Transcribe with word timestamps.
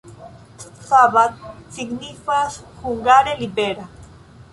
Szabad 0.87 1.33
signifas 1.75 2.59
hungare: 2.81 3.35
libera. 3.37 3.89